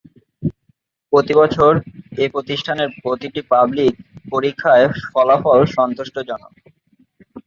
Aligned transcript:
প্রতিবছর 1.13 1.71
এই 2.17 2.29
প্রতিষ্ঠানের 2.29 2.89
প্রতিটি 3.03 3.41
পাবলিক 3.51 3.93
পরীক্ষার 4.31 4.81
ফলাফল 5.05 5.59
সন্তোষজনক। 5.75 6.53